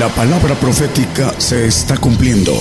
[0.00, 2.54] La palabra profética se está cumpliendo.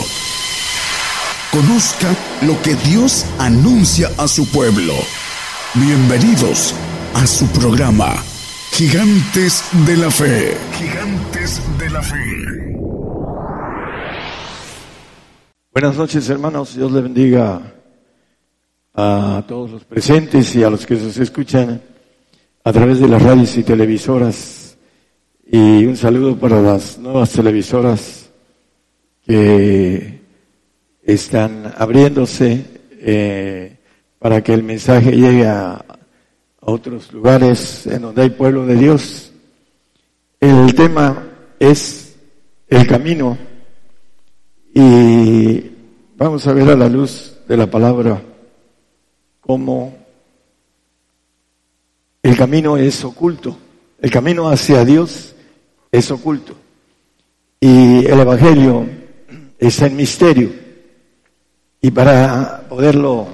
[1.53, 4.93] Conozca lo que Dios anuncia a su pueblo.
[5.73, 6.75] Bienvenidos
[7.13, 8.13] a su programa,
[8.73, 10.57] Gigantes de la Fe.
[10.77, 12.75] Gigantes de la Fe.
[15.71, 17.61] Buenas noches hermanos, Dios le bendiga
[18.93, 21.81] a todos los presentes y a los que se escuchan
[22.65, 24.58] a través de las radios y televisoras
[25.51, 28.29] y un saludo para las nuevas televisoras
[29.25, 30.21] que
[31.01, 33.77] están abriéndose eh,
[34.19, 35.83] para que el mensaje llegue a,
[36.61, 39.31] otros lugares en donde hay pueblo de Dios.
[40.39, 41.27] El tema
[41.57, 42.15] es
[42.67, 43.35] el camino
[44.75, 45.71] y
[46.15, 48.21] vamos a ver a la luz de la palabra
[49.39, 49.97] cómo
[52.21, 53.57] el camino es oculto.
[53.99, 55.33] El camino hacia Dios
[55.91, 56.55] es oculto.
[57.59, 58.85] Y el Evangelio
[59.57, 60.51] está en misterio.
[61.81, 63.27] Y para poderlo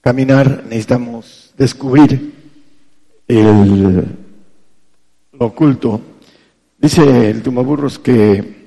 [0.00, 2.34] caminar necesitamos descubrir
[3.28, 3.96] el,
[5.32, 6.00] lo oculto.
[6.78, 8.60] Dice el Tumaburros que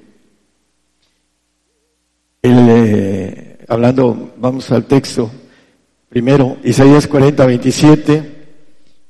[2.41, 5.31] el, hablando, vamos al texto,
[6.09, 8.31] primero, Isaías 40, 27,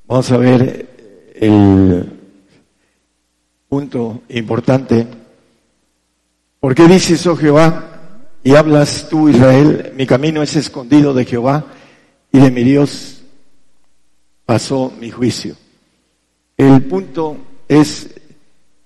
[0.08, 0.88] vamos a ver
[1.36, 2.13] el
[3.74, 5.08] punto importante.
[6.60, 11.66] ¿Por qué dices, oh Jehová, y hablas tú, Israel, mi camino es escondido de Jehová
[12.32, 13.24] y de mi Dios
[14.46, 15.56] pasó mi juicio?
[16.56, 17.36] El punto
[17.68, 18.14] es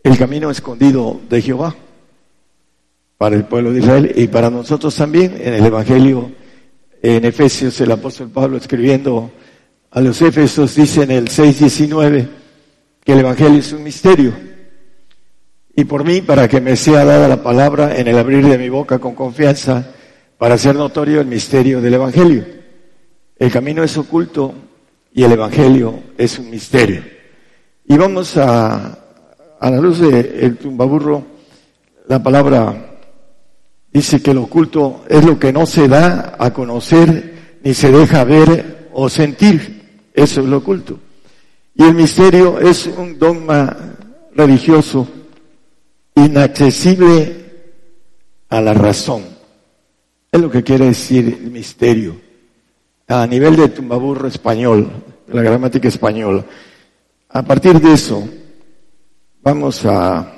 [0.04, 1.76] el camino escondido de Jehová
[3.18, 6.32] para el pueblo de Israel y para nosotros también en el Evangelio
[7.02, 9.32] en Efesios el apóstol Pablo escribiendo
[9.92, 12.30] a los Efesios dice en el 6.19
[13.04, 14.47] que el Evangelio es un misterio
[15.80, 18.68] y por mí para que me sea dada la palabra en el abrir de mi
[18.68, 19.92] boca con confianza
[20.40, 22.44] para hacer notorio el misterio del Evangelio.
[23.38, 24.56] El camino es oculto
[25.14, 27.04] y el Evangelio es un misterio.
[27.86, 28.98] Y vamos a,
[29.60, 31.24] a la luz del tumbaburro,
[32.08, 32.98] la palabra
[33.94, 38.24] dice que lo oculto es lo que no se da a conocer ni se deja
[38.24, 40.10] ver o sentir.
[40.12, 41.00] Eso es lo oculto.
[41.76, 43.78] Y el misterio es un dogma
[44.34, 45.08] religioso
[46.28, 47.46] inaccesible
[48.50, 49.24] a la razón.
[50.32, 52.16] Es lo que quiere decir el misterio.
[53.08, 54.92] A nivel de tumbaburro español,
[55.28, 56.44] la gramática española.
[57.30, 58.28] A partir de eso,
[59.42, 60.34] vamos a,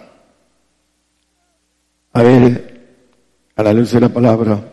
[2.13, 2.69] a ver
[3.55, 4.63] a la luz de la palabra.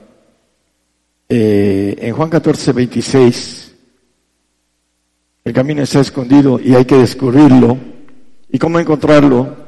[1.29, 3.75] Eh, en Juan 14, 26,
[5.45, 7.79] el camino está escondido y hay que descubrirlo.
[8.51, 9.66] ¿Y cómo encontrarlo?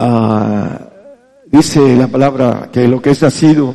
[0.00, 0.90] Ah,
[1.46, 3.74] dice la palabra que lo que es nacido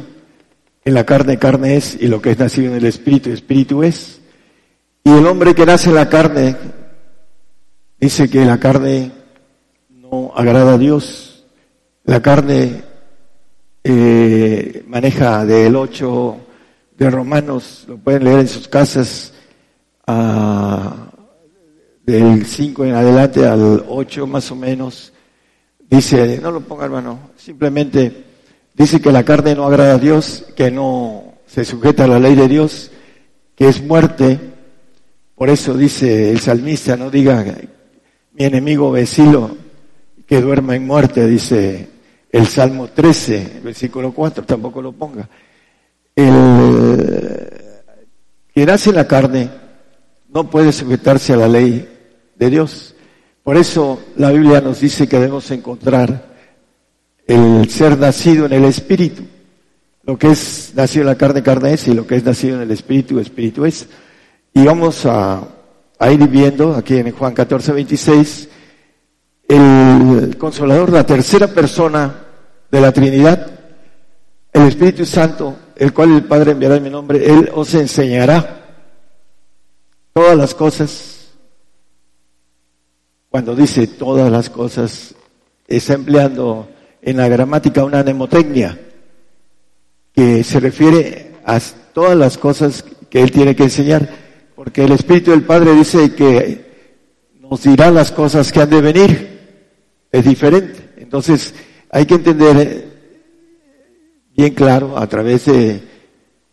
[0.85, 4.21] en la carne, carne es, y lo que es nacido en el espíritu, espíritu es.
[5.03, 6.55] Y el hombre que nace en la carne,
[7.99, 9.11] dice que la carne
[9.89, 11.45] no agrada a Dios.
[12.05, 12.83] La carne
[13.83, 16.37] eh, maneja del 8
[16.97, 19.33] de Romanos, lo pueden leer en sus casas,
[20.07, 21.09] ah,
[22.05, 25.12] del 5 en adelante al 8 más o menos
[25.93, 28.23] Dice, no lo ponga hermano, simplemente
[28.73, 32.33] dice que la carne no agrada a Dios, que no se sujeta a la ley
[32.33, 32.89] de Dios,
[33.55, 34.39] que es muerte.
[35.35, 37.45] Por eso dice el salmista, no diga
[38.31, 39.55] mi enemigo vecino
[40.25, 41.89] que duerma en muerte, dice
[42.31, 45.29] el Salmo 13, versículo 4, tampoco lo ponga.
[46.15, 47.51] El
[48.51, 49.47] que nace en la carne
[50.29, 51.87] no puede sujetarse a la ley
[52.35, 52.92] de Dios.
[53.43, 56.33] Por eso la Biblia nos dice que debemos encontrar
[57.27, 59.23] el ser nacido en el Espíritu.
[60.03, 62.61] Lo que es nacido en la carne, carne es, y lo que es nacido en
[62.61, 63.87] el Espíritu, Espíritu es.
[64.53, 65.41] Y vamos a,
[66.09, 68.49] ir viendo aquí en Juan 14, 26,
[69.49, 72.15] el consolador, la tercera persona
[72.71, 73.59] de la Trinidad,
[74.53, 78.61] el Espíritu Santo, el cual el Padre enviará en mi nombre, Él os enseñará
[80.13, 81.12] todas las cosas
[83.33, 85.15] cuando dice todas las cosas,
[85.67, 86.69] está empleando
[87.01, 88.79] en la gramática una mnemotecnia
[90.13, 91.59] que se refiere a
[91.95, 94.07] todas las cosas que él tiene que enseñar,
[94.55, 96.73] porque el Espíritu del Padre dice que
[97.39, 99.39] nos dirá las cosas que han de venir,
[100.11, 100.91] es diferente.
[100.97, 101.55] Entonces
[101.89, 102.87] hay que entender
[104.37, 105.81] bien claro a través de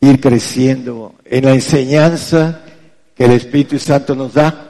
[0.01, 2.63] ir creciendo en la enseñanza
[3.15, 4.70] que el Espíritu Santo nos da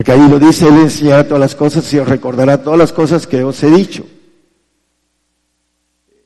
[0.00, 3.26] Porque ahí lo dice, Él enseñará todas las cosas y os recordará todas las cosas
[3.26, 4.06] que os he dicho.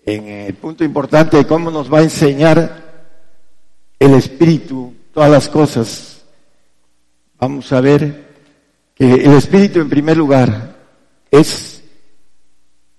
[0.06, 2.85] En el punto importante de cómo nos va a enseñar
[3.99, 6.23] el Espíritu todas las cosas,
[7.41, 8.29] vamos a ver
[8.94, 10.77] que el Espíritu en primer lugar
[11.29, 11.82] es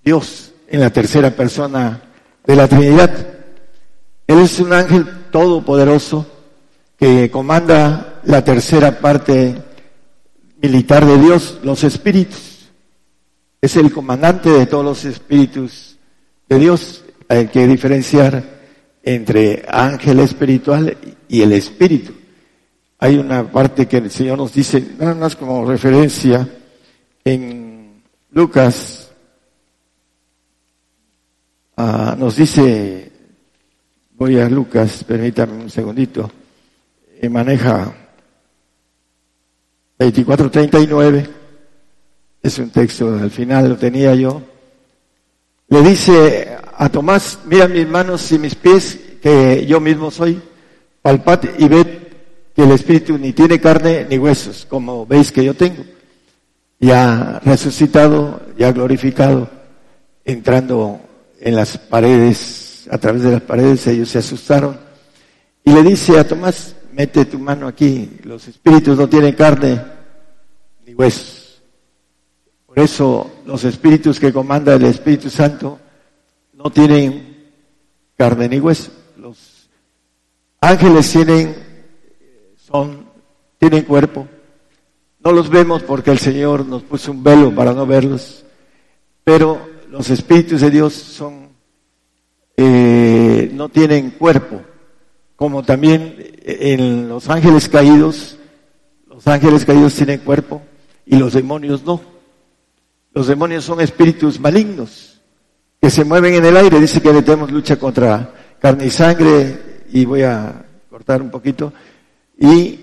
[0.03, 2.01] Dios en la tercera persona
[2.45, 3.15] de la Trinidad.
[4.27, 6.27] Él es un ángel todopoderoso
[6.97, 9.63] que comanda la tercera parte
[10.61, 12.69] militar de Dios, los espíritus.
[13.61, 15.97] Es el comandante de todos los espíritus
[16.47, 17.03] de Dios.
[17.27, 18.43] Hay que diferenciar
[19.03, 20.97] entre ángel espiritual
[21.27, 22.13] y el espíritu.
[22.99, 26.47] Hay una parte que el Señor nos dice, nada más como referencia,
[27.23, 29.11] en Lucas,
[31.77, 33.11] ah, nos dice,
[34.15, 36.31] voy a Lucas, permítame un segundito,
[37.19, 38.04] eh, maneja
[39.97, 41.29] 2439,
[42.41, 44.41] es un texto, al final lo tenía yo,
[45.67, 50.41] le dice a Tomás, mira mis manos y mis pies, que yo mismo soy,
[51.01, 51.87] palpad y ved
[52.55, 55.83] que el Espíritu ni tiene carne ni huesos, como veis que yo tengo.
[56.79, 59.49] Ya resucitado, ya glorificado,
[60.23, 61.01] entrando
[61.39, 64.79] en las paredes, a través de las paredes, ellos se asustaron.
[65.65, 69.81] Y le dice a Tomás, mete tu mano aquí, los espíritus no tienen carne
[70.85, 71.61] ni huesos.
[72.65, 75.79] Por eso los espíritus que comanda el Espíritu Santo
[76.53, 77.51] no tienen
[78.17, 78.91] carne ni hueso.
[79.17, 79.69] Los
[80.61, 81.55] ángeles tienen,
[82.55, 83.05] son,
[83.57, 84.27] tienen cuerpo.
[85.19, 88.45] No los vemos porque el Señor nos puso un velo para no verlos,
[89.23, 89.59] pero
[89.89, 91.49] los espíritus de Dios son,
[92.55, 94.61] eh, no tienen cuerpo
[95.35, 98.37] como también en los ángeles caídos,
[99.07, 100.61] los ángeles caídos tienen cuerpo
[101.05, 102.01] y los demonios no.
[103.13, 105.21] Los demonios son espíritus malignos
[105.81, 106.79] que se mueven en el aire.
[106.79, 111.73] Dice que tenemos lucha contra carne y sangre y voy a cortar un poquito
[112.37, 112.79] y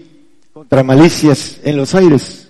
[0.52, 2.48] contra malicias en los aires,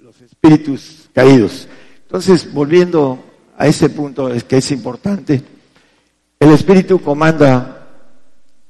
[0.00, 1.68] los espíritus caídos.
[2.02, 3.24] Entonces, volviendo
[3.56, 5.42] a ese punto es que es importante,
[6.38, 7.81] el espíritu comanda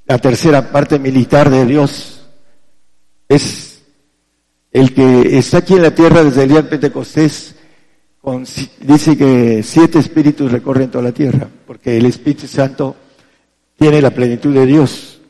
[0.06, 2.26] la tercera parte militar de Dios.
[3.28, 3.82] Es
[4.70, 7.54] el que está aquí en la tierra desde el día de Pentecostés.
[8.20, 8.44] Con,
[8.80, 12.94] dice que siete espíritus recorren toda la tierra, porque el Espíritu Santo
[13.76, 15.20] tiene la plenitud de Dios.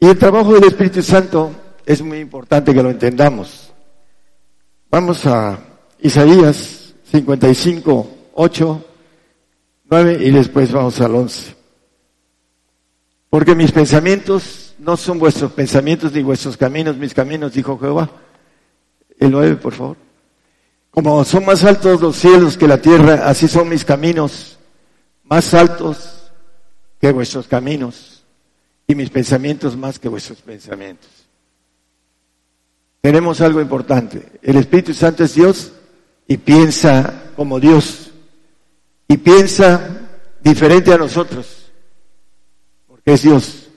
[0.00, 1.52] Y el trabajo del Espíritu Santo
[1.84, 3.72] es muy importante que lo entendamos.
[4.90, 5.58] Vamos a
[6.00, 8.84] Isaías 55, 8,
[9.90, 11.61] 9 y después vamos al 11.
[13.32, 18.10] Porque mis pensamientos no son vuestros pensamientos ni vuestros caminos, mis caminos, dijo Jehová.
[19.18, 19.96] El nueve, por favor.
[20.90, 24.58] Como son más altos los cielos que la tierra, así son mis caminos,
[25.24, 26.30] más altos
[27.00, 28.22] que vuestros caminos,
[28.86, 31.08] y mis pensamientos más que vuestros pensamientos.
[33.00, 34.28] Tenemos algo importante.
[34.42, 35.72] El Espíritu Santo es Dios
[36.28, 38.10] y piensa como Dios,
[39.08, 39.88] y piensa
[40.42, 41.61] diferente a nosotros
[43.04, 43.68] es Dios.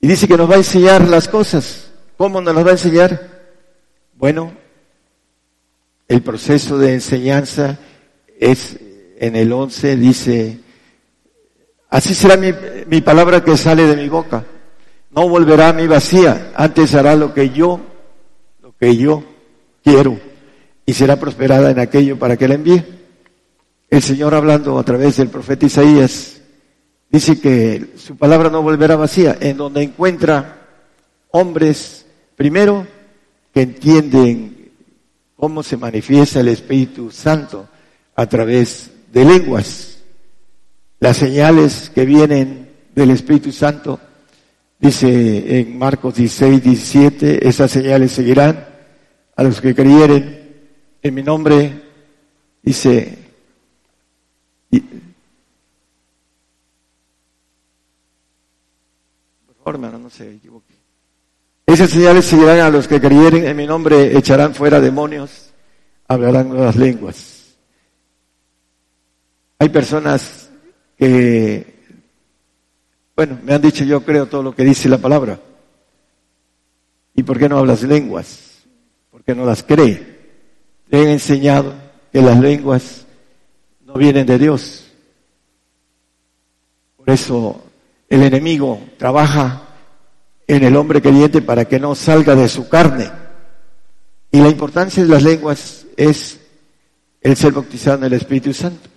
[0.00, 1.90] Y dice que nos va a enseñar las cosas.
[2.16, 3.36] ¿Cómo nos las va a enseñar?
[4.14, 4.52] Bueno,
[6.08, 7.78] el proceso de enseñanza
[8.38, 8.78] es
[9.18, 10.60] en el 11, dice,
[11.90, 12.52] así será mi,
[12.86, 14.44] mi palabra que sale de mi boca.
[15.10, 17.80] No volverá a mi vacía, antes hará lo que yo,
[18.62, 19.24] lo que yo
[19.82, 20.18] quiero,
[20.84, 22.84] y será prosperada en aquello para que la envíe.
[23.88, 26.35] El Señor hablando a través del profeta Isaías
[27.10, 30.66] Dice que su palabra no volverá vacía, en donde encuentra
[31.30, 32.86] hombres, primero,
[33.54, 34.72] que entienden
[35.36, 37.68] cómo se manifiesta el Espíritu Santo
[38.14, 39.98] a través de lenguas.
[40.98, 44.00] Las señales que vienen del Espíritu Santo,
[44.78, 48.66] dice en Marcos 16, 17, esas señales seguirán
[49.36, 50.46] a los que creyeren
[51.02, 51.82] en mi nombre,
[52.62, 53.18] dice,
[59.70, 60.38] hermano, no se.
[61.66, 65.52] Esas señales seguirán a los que creyeren en mi nombre, echarán fuera demonios,
[66.06, 67.56] hablarán nuevas lenguas.
[69.58, 70.50] Hay personas
[70.96, 71.74] que,
[73.16, 75.40] bueno, me han dicho yo creo todo lo que dice la palabra.
[77.14, 78.64] ¿Y por qué no hablas lenguas?
[79.10, 80.16] ¿Por qué no las cree?
[80.88, 81.74] Le he enseñado
[82.12, 83.06] que las lenguas
[83.84, 84.92] no vienen de Dios.
[86.96, 87.65] Por eso
[88.16, 89.62] el enemigo trabaja
[90.46, 93.10] en el hombre creyente para que no salga de su carne
[94.32, 96.40] Y la importancia de las lenguas es
[97.20, 98.88] el ser bautizado en el Espíritu Santo.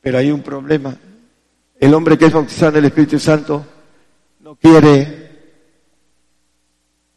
[0.00, 0.96] Pero hay un problema.
[1.78, 3.66] El hombre que es bautizado en el Espíritu Santo
[4.40, 5.30] no quiere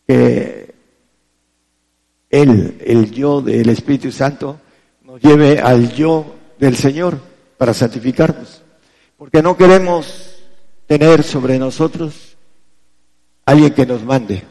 [0.07, 0.74] que
[2.29, 4.59] él, el yo del Espíritu Santo,
[5.03, 7.19] nos lleve al yo del Señor
[7.57, 8.62] para santificarnos.
[9.17, 10.28] Porque no queremos
[10.89, 12.36] tener sobre nosotros
[13.46, 14.43] alguien que nos mande.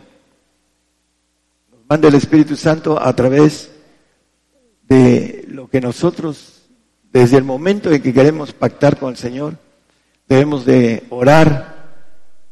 [1.72, 3.72] Nos mande el Espíritu Santo a través
[4.84, 6.62] de lo que nosotros,
[7.12, 9.56] desde el momento en que queremos pactar con el Señor,
[10.28, 11.74] debemos de orar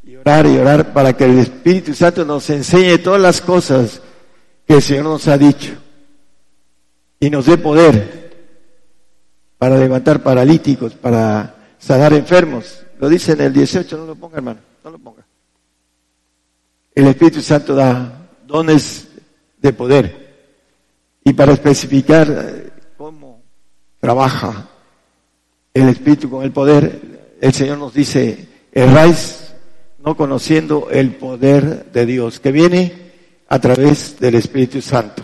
[0.02, 4.02] y orar y orar para que el Espíritu Santo nos enseñe todas las cosas
[4.66, 5.74] que el Señor nos ha dicho
[7.20, 8.34] y nos dé poder
[9.58, 12.82] para levantar paralíticos, para sanar enfermos.
[12.98, 15.26] Lo dice en el 18, no lo ponga hermano, no lo ponga.
[16.94, 19.08] El Espíritu Santo da dones
[19.58, 20.26] de poder.
[21.24, 23.42] Y para especificar eh, cómo
[24.00, 24.68] trabaja
[25.74, 29.54] el Espíritu con el poder, el Señor nos dice, erráis
[29.98, 33.12] no conociendo el poder de Dios, que viene
[33.48, 35.22] a través del Espíritu Santo.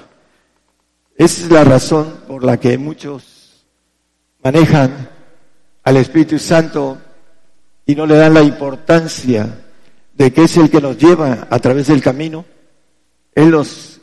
[1.17, 3.64] Esa es la razón por la que muchos
[4.43, 5.09] manejan
[5.85, 6.99] al Espíritu Santo
[7.87, 9.59] y no le dan la importancia
[10.15, 12.45] de que es el que nos lleva a través del camino.
[13.35, 14.01] Él nos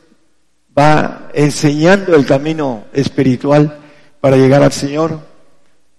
[0.76, 3.78] va enseñando el camino espiritual
[4.20, 5.20] para llegar al Señor,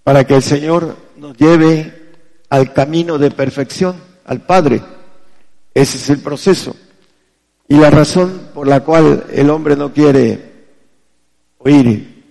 [0.03, 2.01] para que el Señor nos lleve
[2.49, 3.95] al camino de perfección,
[4.25, 4.81] al Padre.
[5.73, 6.75] Ese es el proceso.
[7.67, 10.51] Y la razón por la cual el hombre no quiere
[11.59, 12.23] oír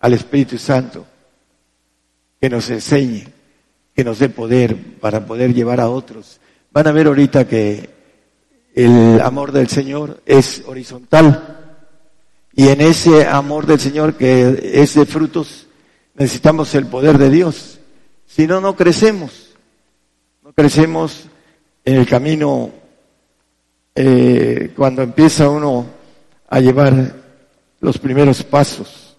[0.00, 1.04] al Espíritu Santo,
[2.40, 3.26] que nos enseñe,
[3.94, 6.40] que nos dé poder para poder llevar a otros.
[6.72, 7.90] Van a ver ahorita que
[8.74, 11.76] el amor del Señor es horizontal
[12.54, 15.66] y en ese amor del Señor que es de frutos
[16.14, 17.78] necesitamos el poder de Dios.
[18.26, 19.54] Si no, no crecemos.
[20.42, 21.26] No crecemos
[21.84, 22.70] en el camino
[23.94, 25.86] eh, cuando empieza uno
[26.48, 27.14] a llevar
[27.80, 29.16] los primeros pasos.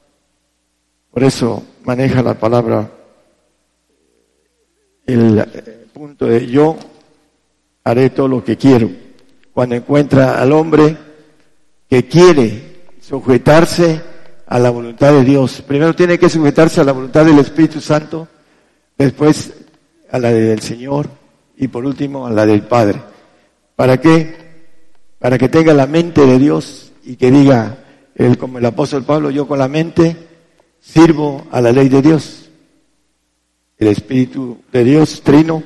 [1.11, 2.89] Por eso maneja la palabra
[5.05, 6.77] el eh, punto de yo
[7.83, 8.89] haré todo lo que quiero.
[9.53, 10.97] Cuando encuentra al hombre
[11.89, 14.01] que quiere sujetarse
[14.47, 18.27] a la voluntad de Dios, primero tiene que sujetarse a la voluntad del Espíritu Santo,
[18.97, 19.53] después
[20.11, 21.09] a la del Señor
[21.57, 22.99] y por último a la del Padre.
[23.75, 24.43] ¿Para qué?
[25.23, 27.77] para que tenga la mente de Dios y que diga,
[28.13, 30.17] el, como el apóstol Pablo, yo con la mente
[30.81, 32.42] sirvo a la ley de Dios.
[33.77, 35.63] El Espíritu de Dios, Trino,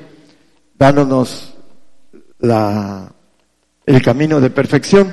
[0.74, 1.54] dándonos
[2.38, 3.12] la,
[3.86, 5.12] el camino de perfección.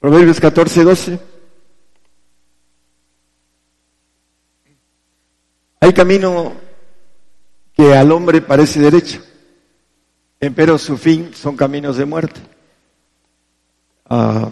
[0.00, 1.18] Proverbios 14, 12.
[5.80, 6.54] Hay camino
[7.74, 9.20] que al hombre parece derecho,
[10.54, 12.40] pero su fin son caminos de muerte.
[14.06, 14.50] Ah,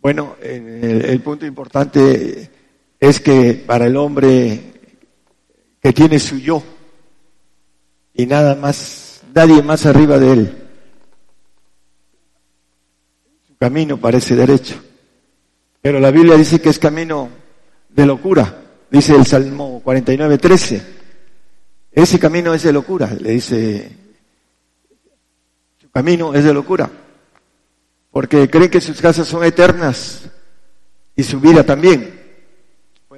[0.00, 2.50] bueno, el, punto importante
[3.00, 4.72] es que para el hombre
[5.80, 6.62] que tiene su yo
[8.14, 10.68] y nada más, nadie más arriba de él,
[13.46, 14.82] su camino parece derecho.
[15.80, 17.28] Pero la Biblia dice que es camino
[17.88, 20.82] de locura, dice el Salmo 49, 13.
[21.92, 23.90] Ese camino es de locura, le dice,
[25.80, 26.90] su camino es de locura
[28.10, 30.22] porque creen que sus casas son eternas
[31.14, 32.17] y su vida también.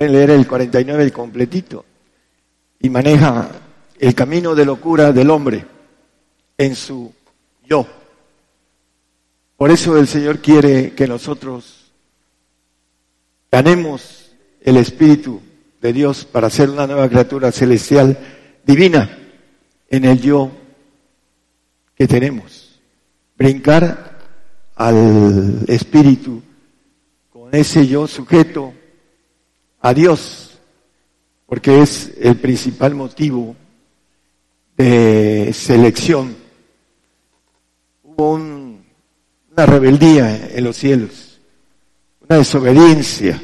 [0.00, 1.85] Pueden leer el 49 el completito
[2.80, 3.50] y maneja
[3.99, 5.66] el camino de locura del hombre
[6.57, 7.12] en su
[7.66, 7.87] yo.
[9.59, 11.92] Por eso el Señor quiere que nosotros
[13.52, 15.42] ganemos el Espíritu
[15.83, 18.19] de Dios para ser una nueva criatura celestial
[18.64, 19.19] divina
[19.90, 20.50] en el yo
[21.95, 22.80] que tenemos.
[23.37, 24.19] Brincar
[24.76, 26.40] al espíritu,
[27.30, 28.79] con ese yo sujeto
[29.80, 30.58] a Dios,
[31.46, 33.56] porque es el principal motivo
[34.76, 36.37] de selección.
[38.02, 41.40] Hubo una rebeldía en los cielos,
[42.20, 43.42] una desobediencia,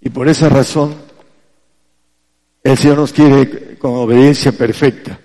[0.00, 0.94] y por esa razón
[2.62, 5.18] el Señor nos quiere con obediencia perfecta.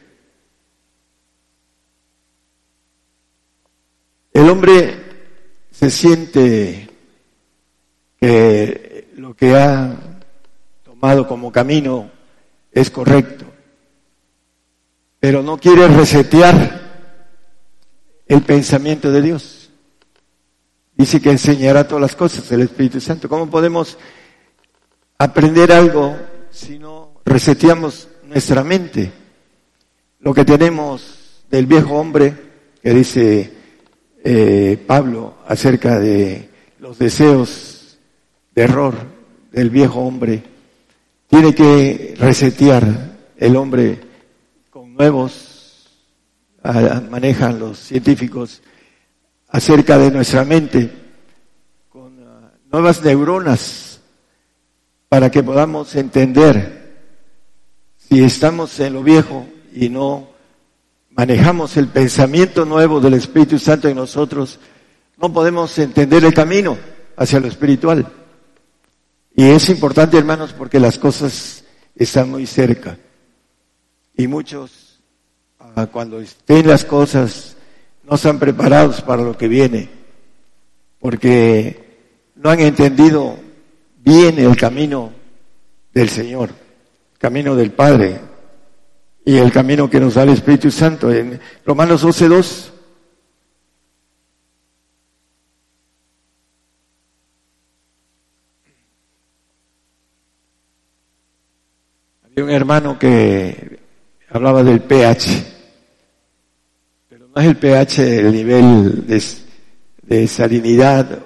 [4.34, 4.96] El hombre
[5.72, 6.90] se siente
[8.20, 8.87] que
[9.18, 9.96] lo que ha
[10.84, 12.12] tomado como camino
[12.72, 13.46] es correcto,
[15.20, 16.82] pero no quiere resetear
[18.28, 19.72] el pensamiento de Dios.
[20.94, 23.28] Dice que enseñará todas las cosas el Espíritu Santo.
[23.28, 23.98] ¿Cómo podemos
[25.18, 26.16] aprender algo
[26.52, 29.12] si no reseteamos nuestra mente?
[30.20, 32.36] Lo que tenemos del viejo hombre,
[32.84, 33.54] que dice
[34.24, 37.77] eh, Pablo acerca de los deseos de
[38.58, 38.96] error
[39.52, 40.44] del viejo hombre,
[41.28, 44.00] tiene que resetear el hombre
[44.70, 45.88] con nuevos,
[47.10, 48.62] manejan los científicos,
[49.50, 50.92] acerca de nuestra mente,
[51.90, 54.02] con ah, nuevas neuronas,
[55.08, 57.06] para que podamos entender
[57.98, 60.30] si estamos en lo viejo y no
[61.12, 64.60] manejamos el pensamiento nuevo del Espíritu Santo en nosotros,
[65.18, 66.78] no podemos entender el camino
[67.16, 68.08] hacia lo espiritual.
[69.40, 71.64] Y es importante, hermanos, porque las cosas
[71.96, 72.98] están muy cerca.
[74.16, 75.00] Y muchos,
[75.60, 77.56] ah, cuando estén las cosas
[78.02, 79.90] no están preparados para lo que viene,
[80.98, 82.00] porque
[82.34, 83.38] no han entendido
[83.98, 85.12] bien el camino
[85.94, 86.50] del Señor,
[87.14, 88.20] el camino del Padre
[89.24, 91.12] y el camino que nos da el Espíritu Santo.
[91.12, 92.72] En Romanos 12.2
[102.42, 103.80] un hermano que
[104.30, 105.58] hablaba del pH
[107.42, 111.20] es el pH el nivel de, salinidad,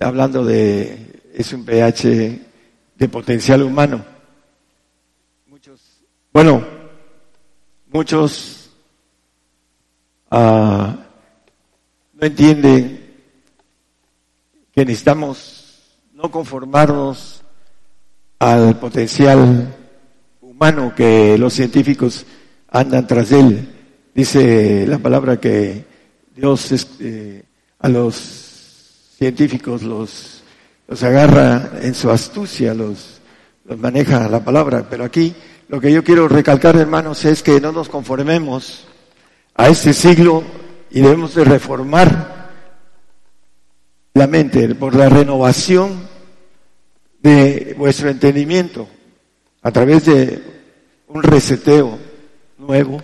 [0.00, 2.40] hablando de, es un pH
[2.96, 4.04] de potencial humano.
[5.48, 6.00] Muchos,
[6.32, 6.64] bueno,
[7.88, 8.70] muchos
[10.30, 10.96] ah,
[12.14, 13.14] no entienden
[14.72, 17.43] que necesitamos no conformarnos
[18.38, 19.74] al potencial
[20.40, 22.26] humano que los científicos
[22.68, 23.74] andan tras él,
[24.14, 25.84] Dice la palabra que
[26.36, 27.42] Dios eh,
[27.80, 28.14] a los
[29.18, 30.44] científicos los,
[30.86, 33.20] los agarra en su astucia, los,
[33.64, 34.86] los maneja la palabra.
[34.88, 35.34] Pero aquí
[35.66, 38.86] lo que yo quiero recalcar, hermanos, es que no nos conformemos
[39.56, 40.44] a este siglo
[40.92, 42.52] y debemos de reformar
[44.14, 46.08] la mente por la renovación
[47.24, 48.86] de vuestro entendimiento
[49.62, 50.42] a través de
[51.08, 51.98] un reseteo
[52.58, 53.02] nuevo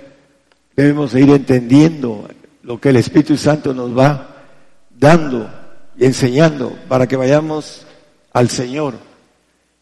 [0.77, 2.29] debemos ir entendiendo
[2.63, 4.45] lo que el Espíritu Santo nos va
[4.91, 5.51] dando
[5.97, 7.87] y enseñando para que vayamos
[8.35, 8.95] al Señor.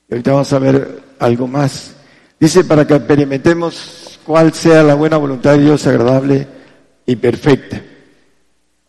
[0.08, 1.96] Y ahorita vamos a ver algo más.
[2.38, 6.46] Dice para que experimentemos cuál sea la buena voluntad de Dios agradable
[7.04, 7.82] y perfecta.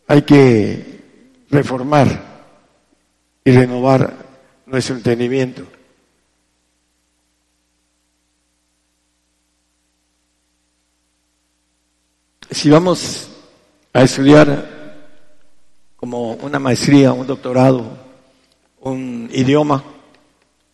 [0.08, 1.00] Hay que
[1.50, 2.08] reformar
[3.44, 4.29] y renovar
[4.70, 5.66] nuestro entendimiento.
[12.52, 13.30] si vamos
[13.94, 15.08] a estudiar
[15.96, 17.86] como una maestría, un doctorado,
[18.82, 19.84] un idioma,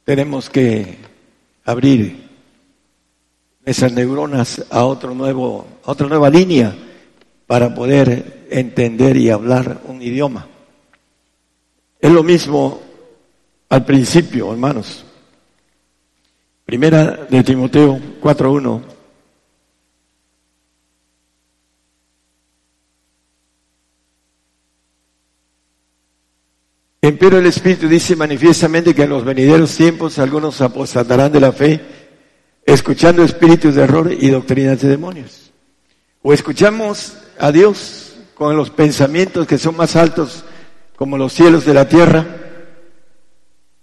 [0.03, 0.97] tenemos que
[1.65, 2.29] abrir
[3.65, 6.75] esas neuronas a otro nuevo, a otra nueva línea
[7.47, 10.47] para poder entender y hablar un idioma.
[11.99, 12.81] Es lo mismo
[13.69, 15.05] al principio, hermanos.
[16.65, 18.95] Primera de Timoteo 4.1
[27.25, 31.81] Pero el Espíritu dice manifiestamente que en los venideros tiempos algunos apostatarán de la fe,
[32.63, 35.51] escuchando espíritus de error y doctrinas de demonios.
[36.21, 40.43] O escuchamos a Dios con los pensamientos que son más altos
[40.95, 42.44] como los cielos de la tierra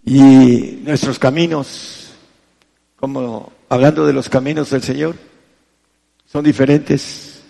[0.05, 2.11] y nuestros caminos,
[2.97, 5.17] como hablando de los caminos del Señor,
[6.27, 7.43] son diferentes,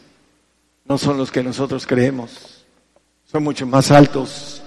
[0.84, 2.64] no son los que nosotros creemos,
[3.24, 4.62] son mucho más altos.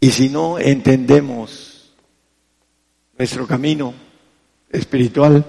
[0.00, 1.94] Y si no entendemos
[3.18, 3.94] nuestro camino
[4.70, 5.44] espiritual,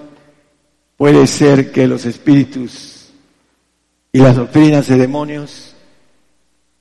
[0.96, 3.10] puede ser que los espíritus
[4.14, 5.76] y las doctrinas de demonios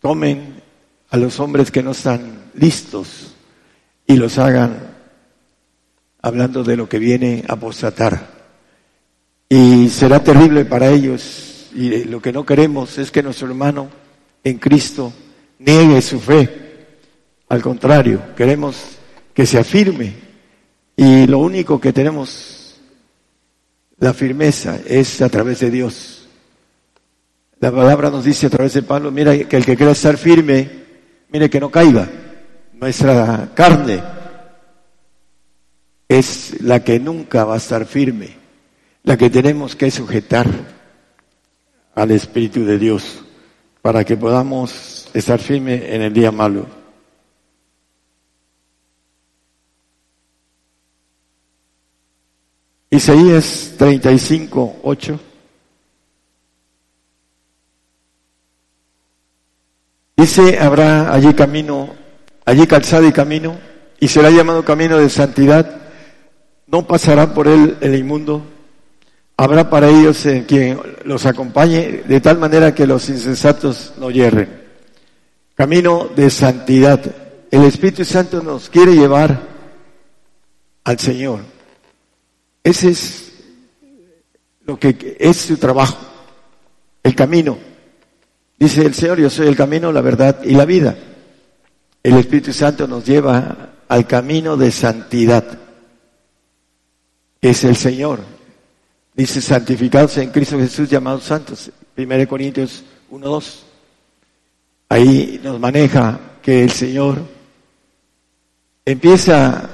[0.00, 0.62] tomen
[1.10, 3.35] a los hombres que no están listos
[4.06, 4.94] y los hagan
[6.22, 8.34] hablando de lo que viene a apostatar.
[9.48, 13.88] Y será terrible para ellos y lo que no queremos es que nuestro hermano
[14.42, 15.12] en Cristo
[15.58, 16.66] niegue su fe
[17.48, 18.76] al contrario, queremos
[19.32, 20.14] que se afirme
[20.96, 22.80] y lo único que tenemos
[23.98, 26.28] la firmeza es a través de Dios.
[27.60, 30.68] La palabra nos dice a través de Pablo, mira que el que quiera estar firme,
[31.30, 32.08] mire que no caiga.
[32.76, 34.02] Nuestra carne
[36.06, 38.36] es la que nunca va a estar firme,
[39.02, 40.46] la que tenemos que sujetar
[41.94, 43.24] al Espíritu de Dios
[43.80, 46.66] para que podamos estar firme en el día malo.
[52.90, 55.20] Isaías 35, 8.
[60.18, 62.04] Dice, habrá allí camino,
[62.46, 63.58] allí calzado y camino,
[64.00, 65.82] y será llamado camino de santidad.
[66.66, 68.42] No pasará por él el inmundo.
[69.36, 74.64] Habrá para ellos quien los acompañe, de tal manera que los insensatos no yerren.
[75.54, 77.00] Camino de santidad.
[77.50, 79.40] El Espíritu Santo nos quiere llevar
[80.84, 81.40] al Señor.
[82.62, 83.32] Ese es
[84.64, 85.98] lo que es su trabajo,
[87.02, 87.58] el camino.
[88.58, 90.96] Dice el Señor, yo soy el camino, la verdad y la vida.
[92.06, 95.58] El Espíritu Santo nos lleva al camino de santidad.
[97.40, 98.20] Es el Señor.
[99.12, 101.68] Dice, santificados en Cristo Jesús, llamados santos.
[101.96, 103.66] 1 Corintios 1, 2.
[104.88, 107.22] Ahí nos maneja que el Señor
[108.84, 109.68] empieza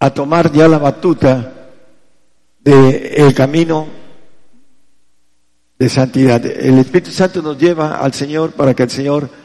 [0.00, 1.50] a tomar ya la batuta
[2.60, 3.86] del camino
[5.78, 6.44] de santidad.
[6.44, 9.40] El Espíritu Santo nos lleva al Señor para que el Señor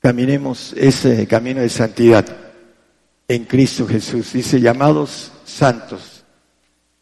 [0.00, 2.26] caminemos ese camino de santidad
[3.26, 4.32] en Cristo Jesús.
[4.32, 6.24] Dice, llamados santos.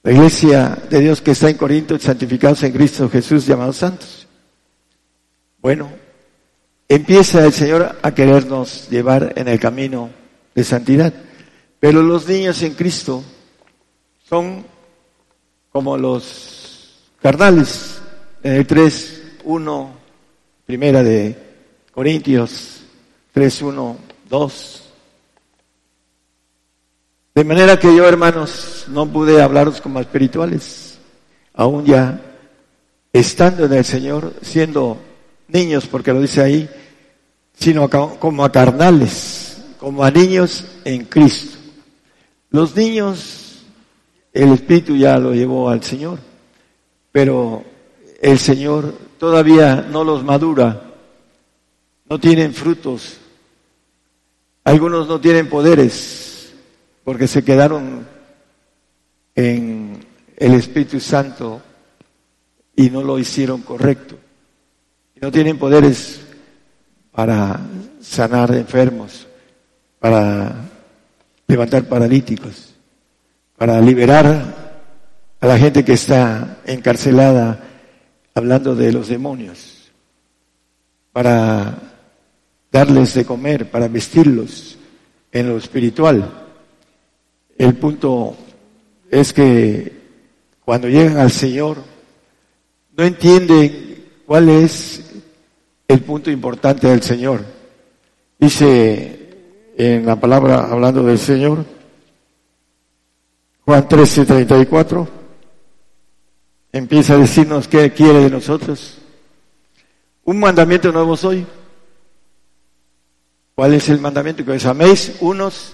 [0.03, 4.29] La iglesia de Dios que está en Corinto, santificados en Cristo Jesús, llamados santos.
[5.61, 5.91] Bueno,
[6.89, 10.11] empieza el Señor a querernos llevar en el camino
[10.55, 11.13] de santidad.
[11.81, 13.23] Pero los niños en Cristo
[14.29, 14.65] son
[15.71, 17.99] como los carnales,
[18.43, 19.91] en el 3, 1,
[20.65, 21.37] primera de
[21.93, 22.86] Corintios
[23.37, 23.97] 3, 1,
[24.31, 24.83] 2.
[27.35, 30.99] De manera que yo, hermanos, no pude hablaros como espirituales,
[31.53, 32.19] aún ya
[33.13, 34.97] estando en el Señor, siendo
[35.49, 36.71] niños, porque lo dice ahí,
[37.53, 41.59] sino como a carnales, como a niños en Cristo.
[42.49, 43.65] Los niños,
[44.33, 46.19] el Espíritu ya lo llevó al Señor
[47.17, 47.65] pero
[48.21, 50.83] el Señor todavía no los madura,
[52.07, 53.17] no tienen frutos,
[54.67, 56.53] algunos no tienen poderes
[57.05, 58.05] porque se quedaron
[59.37, 60.05] en
[60.37, 61.63] el Espíritu Santo
[62.75, 64.19] y no lo hicieron correcto.
[65.21, 66.21] No tienen poderes
[67.13, 67.61] para
[68.01, 69.29] sanar enfermos,
[70.01, 70.69] para
[71.47, 72.75] levantar paralíticos,
[73.57, 74.83] para liberar
[75.39, 77.61] a la gente que está encarcelada
[78.35, 79.93] hablando de los demonios,
[81.13, 81.96] para
[82.71, 84.77] darles de comer, para vestirlos
[85.33, 86.47] en lo espiritual.
[87.57, 88.37] El punto
[89.11, 89.93] es que
[90.65, 91.79] cuando llegan al Señor,
[92.97, 95.05] no entienden cuál es
[95.89, 97.45] el punto importante del Señor.
[98.39, 101.65] Dice en la palabra hablando del Señor,
[103.65, 105.09] Juan 13, 34,
[106.73, 108.99] empieza a decirnos qué quiere de nosotros.
[110.25, 111.47] Un mandamiento nuevo soy.
[113.57, 114.45] ¿Cuál es el mandamiento?
[114.45, 115.73] Que os améis unos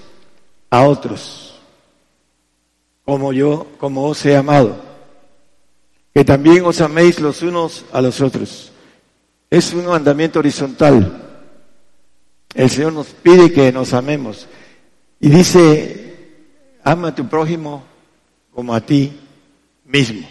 [0.71, 1.61] a otros,
[3.05, 4.77] como yo, como os he amado.
[6.15, 8.71] Que también os améis los unos a los otros.
[9.51, 11.43] Es un mandamiento horizontal.
[12.55, 14.47] El Señor nos pide que nos amemos.
[15.19, 16.15] Y dice,
[16.85, 17.83] ama a tu prójimo
[18.55, 19.13] como a ti
[19.87, 20.29] mismo.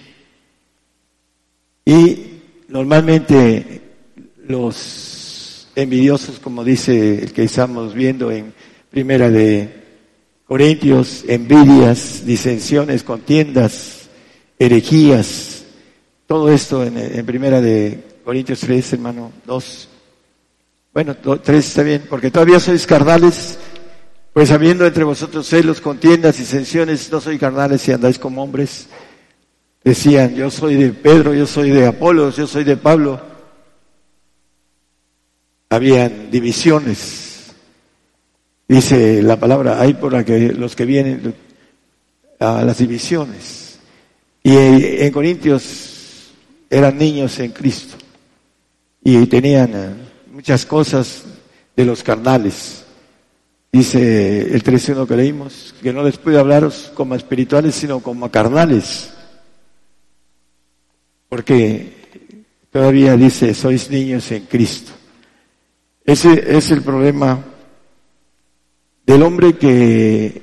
[1.83, 3.81] Y normalmente
[4.47, 5.20] los
[5.75, 8.53] envidiosos, como dice el que estamos viendo en
[8.89, 9.81] primera de
[10.45, 14.09] Corintios, envidias, disensiones, contiendas,
[14.59, 15.63] herejías,
[16.27, 19.89] todo esto en, primera de Corintios 3, hermano, 2.
[20.93, 23.57] Bueno, 3 está bien, porque todavía sois carnales,
[24.33, 28.87] pues habiendo entre vosotros celos, contiendas, disensiones, no sois carnales y andáis como hombres.
[29.83, 33.30] Decían, yo soy de Pedro, yo soy de Apolos, yo soy de Pablo.
[35.71, 37.51] Habían divisiones.
[38.67, 41.33] Dice la palabra, hay por la que los que vienen
[42.39, 43.79] a las divisiones.
[44.43, 46.33] Y en Corintios
[46.69, 47.97] eran niños en Cristo
[49.03, 49.89] y tenían eh,
[50.31, 51.23] muchas cosas
[51.75, 52.85] de los carnales.
[53.71, 59.11] Dice el 13.1 que leímos, que no les puede hablaros como espirituales, sino como carnales
[61.31, 62.27] porque
[62.71, 64.91] todavía dice, sois niños en Cristo.
[66.05, 67.43] Ese es el problema
[69.05, 70.41] del hombre que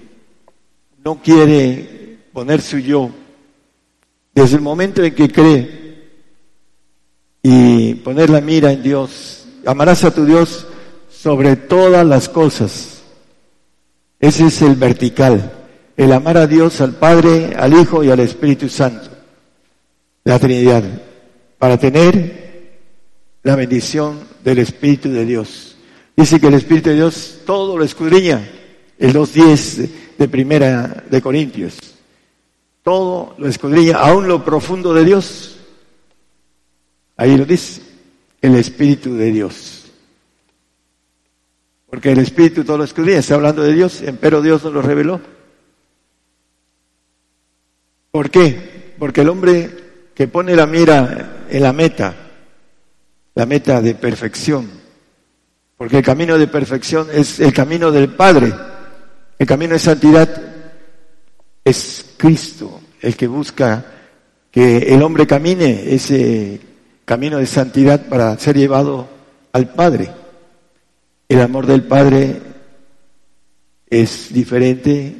[1.05, 3.11] no quiere poner su yo.
[4.35, 5.79] Desde el momento en que cree
[7.43, 9.47] y poner la mira en Dios.
[9.67, 10.67] Amarás a tu Dios
[11.11, 13.03] sobre todas las cosas.
[14.21, 15.53] Ese es el vertical,
[15.97, 19.09] el amar a Dios, al Padre, al Hijo y al Espíritu Santo,
[20.25, 20.83] la Trinidad,
[21.59, 22.79] para tener
[23.45, 25.77] la bendición del Espíritu de Dios.
[26.17, 28.49] Dice que el Espíritu de Dios todo lo escudriña,
[28.99, 31.79] el 2.10 de primera de Corintios.
[32.83, 35.59] Todo lo escudriña, aún lo profundo de Dios.
[37.17, 37.83] Ahí lo dice,
[38.41, 39.85] el Espíritu de Dios.
[41.89, 45.21] Porque el Espíritu todo lo escudriña, está hablando de Dios, pero Dios nos lo reveló.
[48.11, 48.95] ¿Por qué?
[48.99, 49.71] Porque el hombre
[50.15, 52.28] que pone la mira en la meta,
[53.39, 54.69] la meta de perfección,
[55.77, 58.53] porque el camino de perfección es el camino del Padre,
[59.39, 60.29] el camino de santidad
[61.65, 63.87] es Cristo, el que busca
[64.51, 66.61] que el hombre camine ese
[67.05, 69.09] camino de santidad para ser llevado
[69.53, 70.11] al Padre.
[71.29, 72.43] El amor del Padre
[73.89, 75.15] es diferente,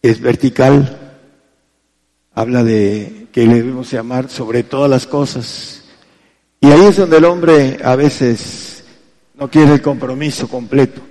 [0.00, 1.18] es vertical,
[2.32, 5.73] habla de que le debemos amar sobre todas las cosas.
[6.64, 8.84] Y ahí es donde el hombre a veces
[9.34, 11.02] no quiere el compromiso completo.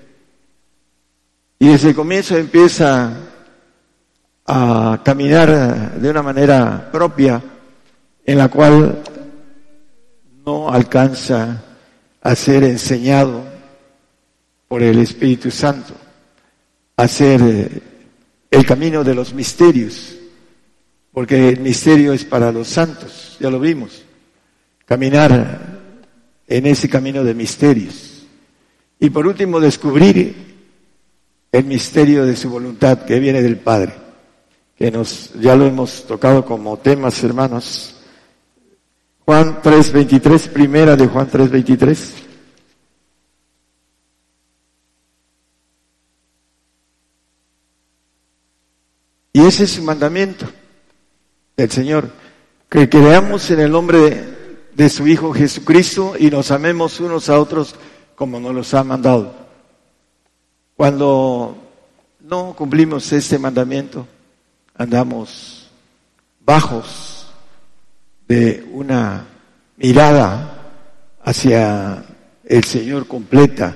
[1.59, 3.13] Y desde el comienzo empieza
[4.47, 7.39] a caminar de una manera propia
[8.25, 9.03] en la cual
[10.43, 11.63] no alcanza
[12.19, 13.43] a ser enseñado
[14.67, 15.93] por el Espíritu Santo,
[16.97, 17.81] a ser eh,
[18.49, 20.15] el camino de los misterios,
[21.11, 24.03] porque el misterio es para los santos, ya lo vimos,
[24.93, 25.82] caminar
[26.47, 28.27] en ese camino de misterios.
[28.99, 30.36] Y por último, descubrir
[31.51, 33.95] el misterio de su voluntad que viene del Padre,
[34.77, 37.95] que nos, ya lo hemos tocado como temas, hermanos,
[39.25, 41.97] Juan 3.23, primera de Juan 3.23.
[49.34, 50.45] Y ese es su mandamiento
[51.58, 52.12] del Señor,
[52.69, 54.32] que creamos en el nombre
[54.75, 57.75] de, su Hijo Jesucristo y nos amemos unos a otros
[58.15, 59.33] como nos los ha mandado.
[60.75, 61.57] Cuando
[62.21, 64.07] no cumplimos este mandamiento,
[64.75, 65.69] andamos
[66.39, 67.27] bajos
[68.27, 69.25] de una
[69.77, 70.71] mirada
[71.23, 72.05] hacia
[72.45, 73.75] el Señor completa,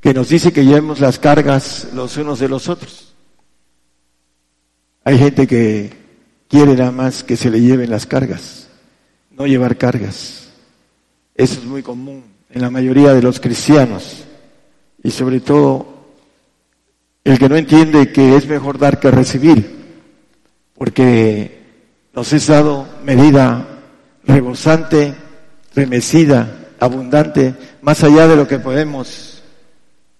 [0.00, 3.14] que nos dice que llevemos las cargas los unos de los otros.
[5.04, 5.92] Hay gente que
[6.48, 8.57] quiere nada más que se le lleven las cargas,
[9.38, 10.48] no llevar cargas.
[11.34, 14.24] Eso es muy común en la mayoría de los cristianos
[15.02, 15.86] y sobre todo
[17.22, 19.78] el que no entiende que es mejor dar que recibir,
[20.74, 21.58] porque
[22.12, 23.82] nos es dado medida
[24.24, 25.14] rebosante,
[25.74, 29.42] remecida, abundante, más allá de lo que podemos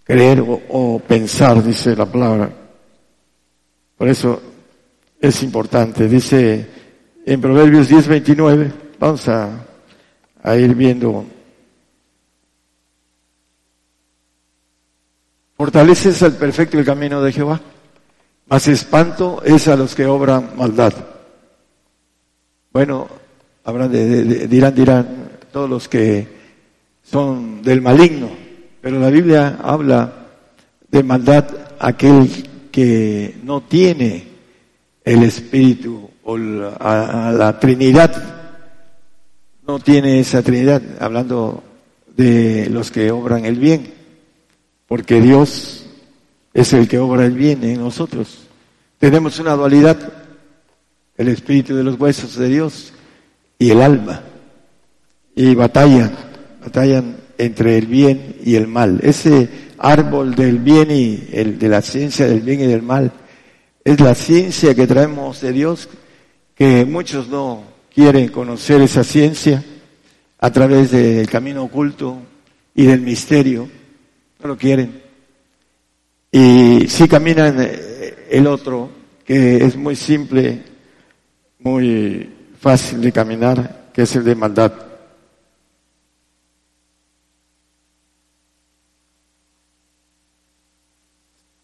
[0.04, 2.50] creer o, pensar, dice la palabra.
[3.96, 4.40] Por eso
[5.20, 6.06] es importante.
[6.06, 6.66] Dice
[7.26, 9.64] en Proverbios 10, 29, vamos a,
[10.42, 11.24] a ir viendo.
[15.56, 17.60] Fortaleces al perfecto el camino de Jehová,
[18.46, 20.92] mas espanto es a los que obran maldad.
[22.72, 23.08] Bueno,
[23.64, 26.28] habrán de, dirán, dirán todos los que
[27.02, 28.30] son del maligno,
[28.80, 30.26] pero la Biblia habla
[30.88, 31.46] de maldad
[31.78, 34.28] aquel que no tiene
[35.04, 38.37] el Espíritu o la Trinidad,
[39.68, 41.62] no tiene esa Trinidad, hablando
[42.16, 43.92] de los que obran el bien,
[44.86, 45.84] porque Dios
[46.54, 48.48] es el que obra el bien en nosotros.
[48.96, 50.10] Tenemos una dualidad,
[51.18, 52.94] el Espíritu de los huesos de Dios
[53.58, 54.22] y el alma.
[55.36, 56.16] Y batallan,
[56.62, 59.00] batallan entre el bien y el mal.
[59.02, 63.12] Ese árbol del bien y el de la ciencia del bien y del mal
[63.84, 65.90] es la ciencia que traemos de Dios,
[66.54, 67.67] que muchos no
[67.98, 69.60] quieren conocer esa ciencia
[70.38, 72.22] a través del camino oculto
[72.72, 73.68] y del misterio,
[74.40, 75.02] no lo quieren.
[76.30, 78.88] Y si caminan eh, el otro,
[79.24, 80.62] que es muy simple,
[81.58, 84.72] muy fácil de caminar, que es el de maldad.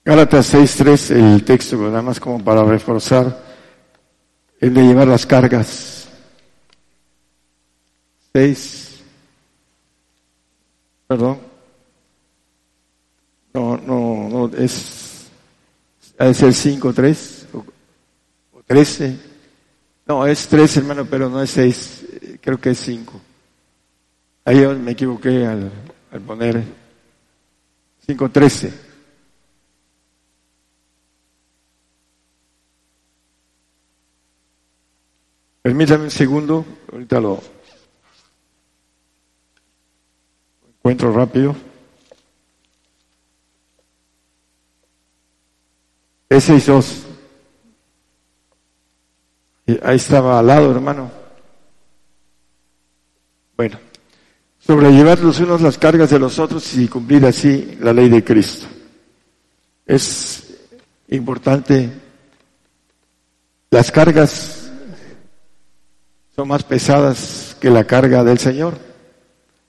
[0.05, 3.40] Gálatas 6.3, el texto, nada más como para reforzar
[4.59, 6.04] el de llevar las cargas.
[8.35, 9.03] 6,
[11.07, 11.38] perdón,
[13.55, 15.29] no, no, no, es,
[16.18, 19.18] es el 5.3 o 13.
[20.07, 22.05] No, es tres, hermano, pero no es seis.
[22.40, 23.20] Creo que es cinco.
[24.44, 25.70] Ahí me equivoqué al,
[26.11, 26.62] al poner
[28.07, 28.73] 5.13.
[35.62, 37.54] Permítame un segundo, ahorita lo
[40.85, 41.57] encuentro rápido.
[46.29, 47.07] Ese y dos.
[49.83, 51.11] Ahí estaba al lado, hermano.
[53.57, 53.79] Bueno,
[54.59, 58.66] sobrellevar los unos las cargas de los otros y cumplir así la ley de Cristo.
[59.87, 60.55] Es
[61.09, 61.88] importante.
[63.70, 64.70] Las cargas
[66.37, 68.94] son más pesadas que la carga del Señor,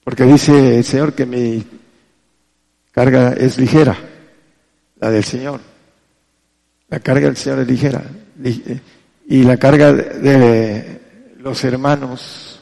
[0.05, 1.65] porque dice el Señor que mi
[2.91, 3.97] carga es ligera,
[4.99, 5.59] la del Señor.
[6.89, 8.03] La carga del Señor es ligera.
[9.27, 11.01] Y la carga de
[11.39, 12.61] los hermanos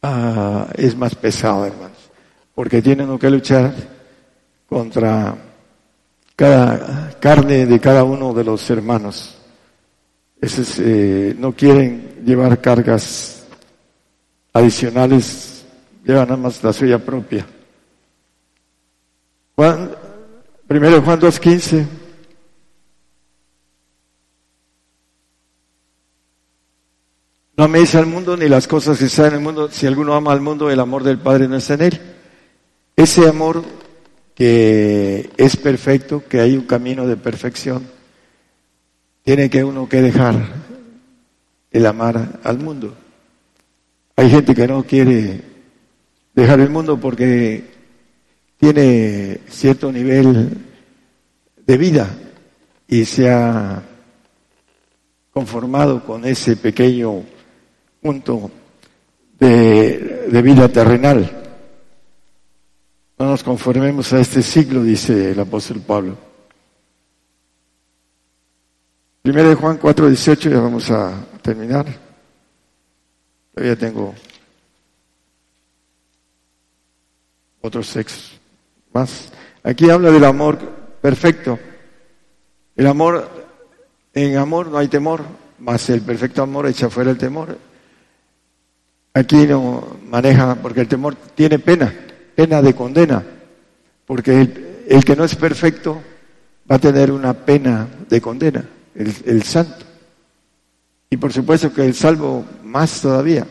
[0.00, 1.98] ah, es más pesada, hermanos,
[2.54, 3.74] porque tienen que luchar
[4.68, 5.36] contra
[6.36, 9.38] cada carne de cada uno de los hermanos.
[10.40, 13.42] Es, eh, no quieren llevar cargas
[14.52, 15.49] adicionales,
[16.04, 17.46] llevan nada más la suya propia.
[19.56, 19.90] Juan,
[20.66, 21.86] primero Juan 2.15.
[27.56, 29.68] No améis al mundo ni las cosas que están en el mundo.
[29.70, 32.00] Si alguno ama al mundo, el amor del Padre no está en él.
[32.96, 33.62] Ese amor
[34.34, 37.86] que es perfecto, que hay un camino de perfección,
[39.22, 40.36] tiene que uno que dejar
[41.70, 42.94] el amar al mundo.
[44.16, 45.49] Hay gente que no quiere
[46.40, 47.64] dejar el mundo porque
[48.56, 50.56] tiene cierto nivel
[51.66, 52.08] de vida
[52.88, 53.82] y se ha
[55.32, 57.22] conformado con ese pequeño
[58.00, 58.50] punto
[59.38, 61.30] de, vida terrenal.
[63.18, 66.16] No nos conformemos a este siglo, dice el apóstol Pablo.
[69.22, 71.86] Primero de Juan 4, 18, ya vamos a terminar.
[73.54, 74.14] Todavía tengo
[77.60, 78.40] otros textos
[78.92, 79.30] más.
[79.62, 80.58] Aquí habla del amor
[81.00, 81.58] perfecto.
[82.76, 83.28] El amor,
[84.14, 85.22] en amor no hay temor,
[85.58, 87.58] más el perfecto amor echa fuera el temor.
[89.12, 91.92] Aquí no maneja, porque el temor tiene pena,
[92.34, 93.24] pena de condena,
[94.06, 94.48] porque
[94.88, 96.00] el, que no es perfecto
[96.70, 99.84] va a tener una pena de condena, el, el santo.
[101.10, 103.46] Y por supuesto que el salvo más todavía,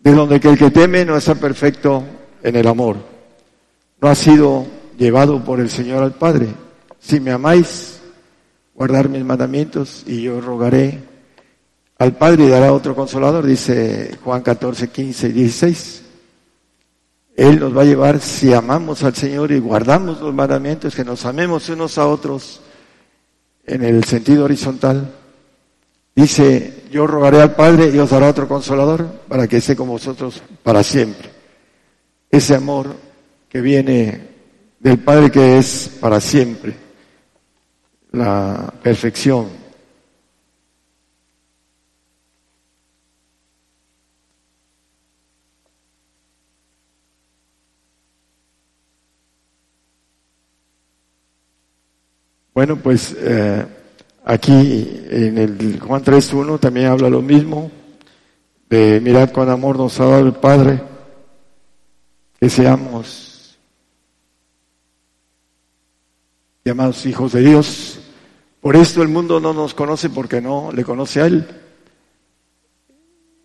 [0.00, 2.02] de donde que el que teme no está perfecto
[2.42, 3.11] en el amor,
[4.02, 4.66] no ha sido
[4.98, 6.48] llevado por el Señor al Padre.
[6.98, 8.00] Si me amáis,
[8.74, 10.98] guardar mis mandamientos y yo rogaré
[11.98, 16.02] al Padre y dará otro consolador, dice Juan 14, 15 y 16.
[17.36, 21.24] Él nos va a llevar, si amamos al Señor y guardamos los mandamientos, que nos
[21.24, 22.60] amemos unos a otros
[23.64, 25.14] en el sentido horizontal.
[26.16, 30.42] Dice, yo rogaré al Padre y os dará otro consolador para que esté con vosotros
[30.64, 31.30] para siempre.
[32.28, 33.11] Ese amor
[33.52, 34.18] que viene
[34.80, 36.74] del Padre que es para siempre,
[38.12, 39.60] la perfección,
[52.54, 53.66] Bueno, pues eh,
[54.26, 57.70] aquí en el Juan 3.1 también habla lo mismo,
[58.68, 60.82] de mirad con amor nos ha dado el Padre,
[62.38, 63.31] que seamos
[66.64, 67.98] llamados hijos de Dios.
[68.60, 71.46] Por esto el mundo no nos conoce porque no le conoce a Él.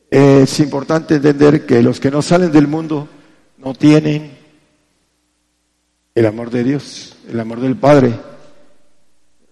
[0.09, 3.07] Es importante entender que los que no salen del mundo
[3.57, 4.37] no tienen
[6.13, 8.13] el amor de Dios, el amor del Padre.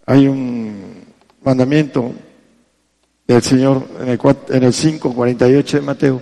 [0.06, 1.04] Hay un
[1.44, 2.14] mandamiento
[3.28, 4.20] del Señor en el,
[4.50, 6.22] en el 5.48 de Mateo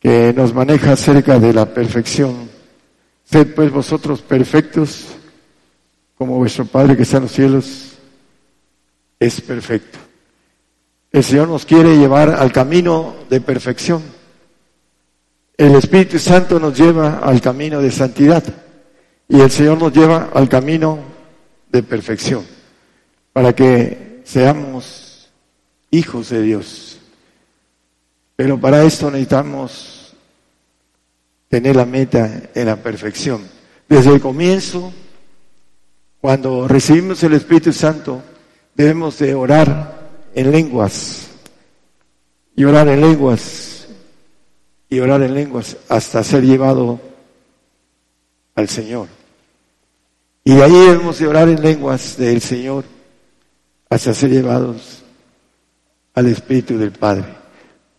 [0.00, 2.50] que nos maneja acerca de la perfección.
[3.24, 5.06] Sed pues vosotros perfectos
[6.16, 7.92] como vuestro Padre que está en los cielos
[9.18, 9.98] es perfecto.
[11.10, 14.02] El Señor nos quiere llevar al camino de perfección.
[15.56, 18.42] El Espíritu Santo nos lleva al camino de santidad
[19.28, 20.98] y el Señor nos lleva al camino
[21.70, 22.44] de perfección
[23.32, 25.30] para que seamos
[25.90, 26.98] hijos de Dios.
[28.36, 30.14] Pero para esto necesitamos
[31.48, 33.42] tener la meta en la perfección.
[33.88, 34.92] Desde el comienzo,
[36.24, 38.22] cuando recibimos el Espíritu Santo,
[38.74, 41.28] debemos de orar en lenguas.
[42.56, 43.88] Y orar en lenguas
[44.88, 46.98] y orar en lenguas hasta ser llevado
[48.54, 49.08] al Señor.
[50.44, 52.86] Y de ahí hemos de orar en lenguas del Señor
[53.90, 55.04] hasta ser llevados
[56.14, 57.26] al Espíritu del Padre.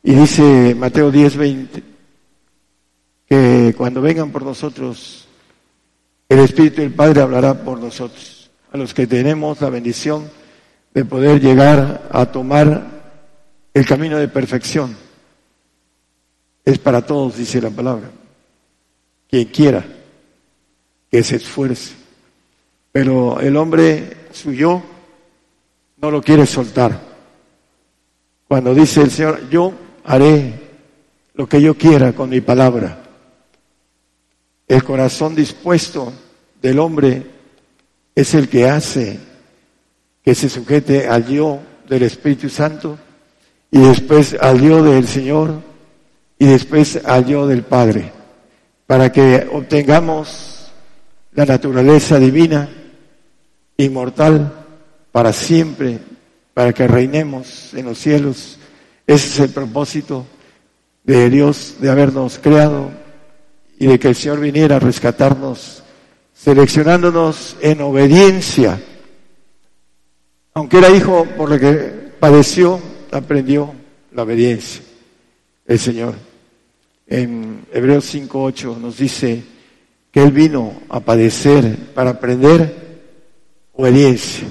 [0.02, 1.84] Y dice Mateo 10, 20,
[3.28, 5.25] que cuando vengan por nosotros,
[6.30, 10.30] el Espíritu del Padre hablará por nosotros, a los que tenemos la bendición
[10.94, 12.96] de poder llegar a tomar
[13.74, 14.96] el camino de perfección.
[16.64, 18.10] Es para todos, dice la palabra.
[19.30, 19.86] Quien quiera
[21.12, 21.94] que se esfuerce.
[22.92, 24.82] Pero el hombre suyo
[25.98, 27.00] no lo quiere soltar.
[28.48, 29.74] Cuando dice el Señor, yo
[30.06, 30.54] haré
[31.34, 33.05] lo que yo quiera con mi palabra.
[34.68, 36.12] El corazón dispuesto
[36.62, 37.24] del hombre
[38.16, 39.20] es el que hace
[40.24, 42.98] que se sujete al yo del Espíritu Santo
[43.70, 45.62] y después al yo del Señor
[46.40, 48.12] y después al yo del Padre,
[48.88, 50.72] para que obtengamos
[51.34, 52.70] la naturaleza divina,
[53.78, 54.66] inmortal,
[55.12, 56.00] para siempre,
[56.54, 58.58] para que reinemos en los cielos.
[59.06, 60.26] Ese es el propósito
[61.04, 63.05] de Dios de habernos creado
[63.78, 65.84] y de que el Señor viniera a rescatarnos,
[66.34, 68.82] seleccionándonos en obediencia.
[70.54, 72.80] Aunque era hijo por lo que padeció,
[73.12, 73.74] aprendió
[74.12, 74.82] la obediencia.
[75.66, 76.16] El Señor.
[77.08, 79.44] En Hebreos 5.8 nos dice
[80.12, 83.02] que Él vino a padecer para aprender
[83.74, 84.48] obediencia.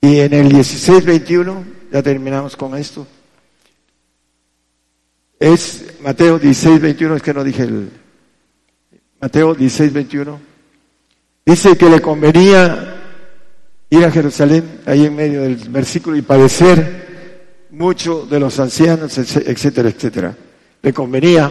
[0.00, 3.06] Y en el 16.21, ya terminamos con esto,
[5.38, 7.90] es Mateo 16.21, es que no dije el...
[9.20, 10.38] Mateo 16.21,
[11.44, 12.96] dice que le convenía
[13.88, 19.88] ir a Jerusalén, ahí en medio del versículo, y padecer mucho de los ancianos, etcétera,
[19.88, 20.36] etcétera.
[20.82, 21.50] Le convenía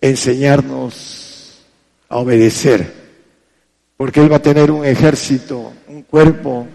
[0.00, 1.64] enseñarnos
[2.08, 2.92] a obedecer,
[3.96, 6.66] porque Él va a tener un ejército, un cuerpo,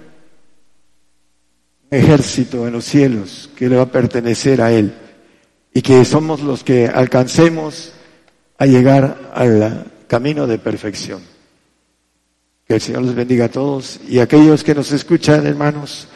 [1.91, 4.93] un ejército en los cielos que le va a pertenecer a Él
[5.73, 7.93] y que somos los que alcancemos
[8.57, 11.21] a llegar al camino de perfección.
[12.67, 16.07] Que el Señor les bendiga a todos y aquellos que nos escuchan, hermanos,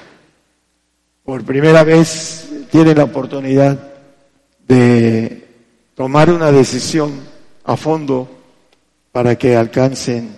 [1.23, 3.79] por primera vez tienen la oportunidad
[4.67, 5.47] de
[5.95, 7.13] tomar una decisión
[7.63, 8.29] a fondo
[9.11, 10.35] para que alcancen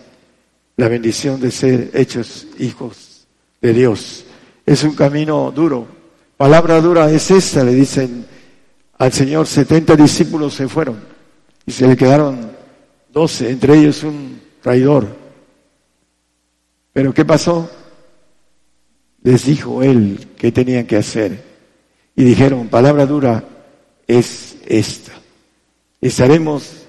[0.76, 3.28] la bendición de ser hechos hijos
[3.62, 4.26] de Dios.
[4.66, 5.88] Es un camino duro.
[6.38, 8.26] Palabra dura es esta, le dicen
[8.98, 11.00] al Señor, 70 discípulos se fueron
[11.66, 12.52] y se le quedaron
[13.14, 15.08] 12, entre ellos un traidor.
[16.94, 17.70] Pero ¿qué pasó?
[19.22, 21.44] Les dijo él qué tenían que hacer.
[22.16, 23.44] Y dijeron, palabra dura
[24.08, 25.12] es esta.
[26.02, 26.88] Estaremos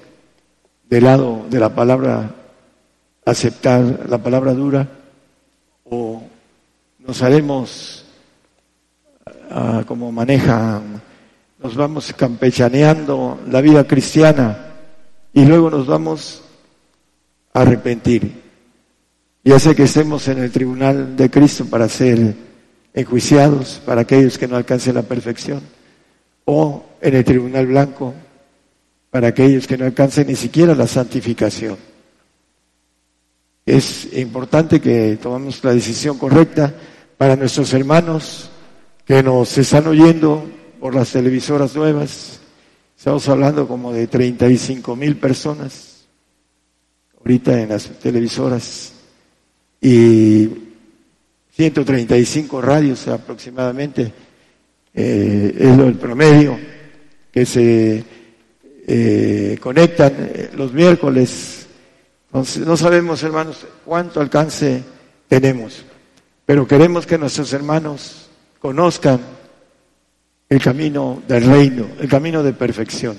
[0.88, 2.30] del lado de la palabra,
[3.26, 4.88] aceptar la palabra dura,
[5.84, 6.22] o
[6.98, 8.04] nos haremos
[9.50, 11.02] ah, como manejan
[11.58, 14.76] nos vamos campechaneando la vida cristiana
[15.32, 16.42] y luego nos vamos
[17.52, 18.42] a arrepentir.
[19.44, 22.34] Ya sea que estemos en el tribunal de Cristo para ser
[22.94, 25.62] enjuiciados, para aquellos que no alcancen la perfección,
[26.44, 28.14] o en el tribunal blanco
[29.10, 31.76] para aquellos que no alcancen ni siquiera la santificación.
[33.64, 36.72] Es importante que tomemos la decisión correcta
[37.16, 38.50] para nuestros hermanos
[39.04, 40.46] que nos están oyendo
[40.80, 42.40] por las televisoras nuevas.
[42.96, 46.06] Estamos hablando como de 35 mil personas
[47.18, 48.92] ahorita en las televisoras
[49.80, 50.48] y
[51.52, 54.12] 135 radios aproximadamente
[54.94, 56.58] eh, es el promedio
[57.30, 58.04] que se
[58.86, 61.66] eh, conectan eh, los miércoles.
[62.26, 64.82] Entonces, no sabemos, hermanos, cuánto alcance
[65.28, 65.84] tenemos,
[66.46, 68.28] pero queremos que nuestros hermanos
[68.60, 69.37] conozcan
[70.48, 73.18] el camino del reino, el camino de perfección,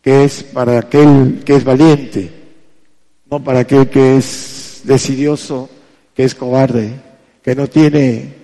[0.00, 2.30] que es para aquel que es valiente,
[3.30, 5.68] no para aquel que es decidioso,
[6.14, 6.94] que es cobarde,
[7.42, 8.34] que no tiene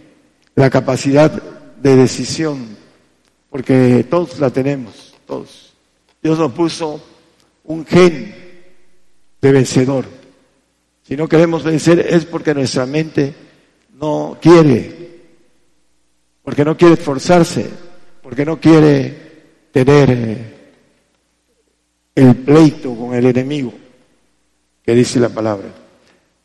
[0.55, 2.77] la capacidad de decisión,
[3.49, 5.73] porque todos la tenemos, todos.
[6.23, 7.03] Dios nos puso
[7.65, 8.35] un gen
[9.41, 10.05] de vencedor.
[11.03, 13.35] Si no queremos vencer es porque nuestra mente
[13.99, 15.09] no quiere,
[16.43, 17.71] porque no quiere esforzarse,
[18.31, 19.13] porque no quiere
[19.73, 20.55] tener eh,
[22.15, 23.75] el pleito con el enemigo
[24.85, 25.67] que dice la palabra.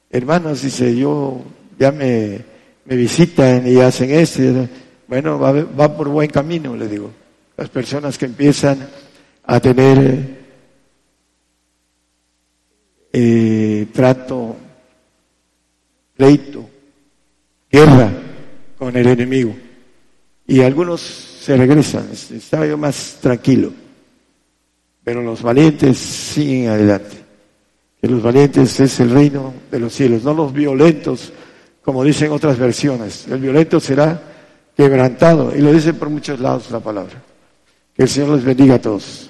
[0.09, 1.43] Hermanos, dice, yo
[1.77, 2.41] ya me,
[2.85, 4.67] me visitan y hacen esto,
[5.07, 7.11] bueno, va, va por buen camino, le digo.
[7.55, 8.89] Las personas que empiezan
[9.43, 10.39] a tener
[13.13, 14.55] eh, trato,
[16.15, 16.67] pleito,
[17.69, 18.11] guerra
[18.75, 19.55] con el enemigo.
[20.47, 23.71] Y algunos se regresan, estaba yo más tranquilo.
[25.03, 27.17] Pero los valientes siguen adelante.
[28.01, 31.31] Que los valientes es el reino de los cielos, no los violentos,
[31.83, 33.27] como dicen otras versiones.
[33.27, 34.19] El violento será
[34.75, 37.21] quebrantado, y lo dicen por muchos lados la palabra.
[37.95, 39.29] Que el Señor les bendiga a todos.